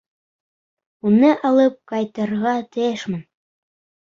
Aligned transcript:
Уны 1.09 1.29
алып 1.49 1.75
ҡайтырға 1.93 2.55
тейешмен. 2.79 3.23